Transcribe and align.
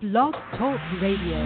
Blog 0.00 0.34
Talk 0.58 0.80
Radio. 1.00 1.36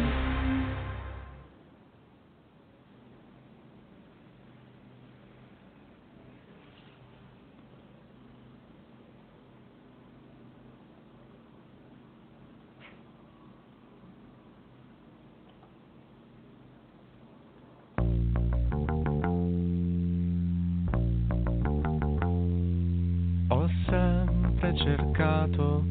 Ho 23.50 23.68
sempre 23.86 24.76
cercato 24.76 25.84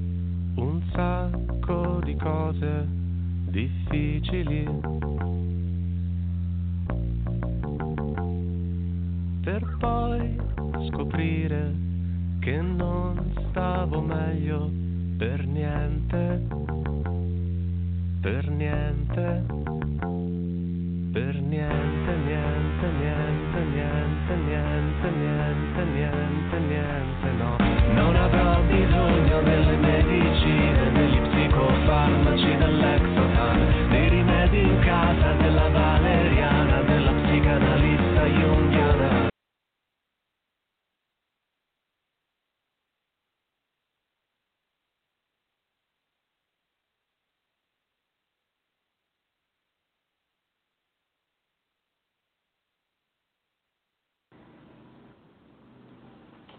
un 0.56 0.82
sacco 0.92 1.57
di 2.08 2.16
cose 2.16 2.88
difficili. 3.50 4.64
Per 9.44 9.76
poi 9.78 10.40
scoprire 10.88 11.74
che 12.40 12.62
non 12.62 13.34
stavo 13.50 14.00
meglio 14.00 14.72
per 15.18 15.46
niente, 15.46 16.48
per 18.22 18.50
niente, 18.52 19.07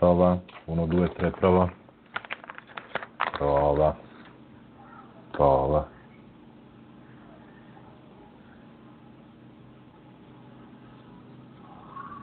prava, 0.09 0.41
ono 0.67 0.87
duje 0.87 1.09
treprava. 1.09 1.69
Prava. 3.37 3.97
Prava. 5.33 5.89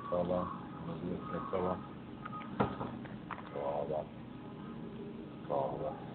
Prava. 0.10 0.48
Prava. 1.52 1.78
Prava. 3.54 4.04
Prava. 5.48 6.15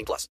18 0.00 0.04
plus. 0.06 0.28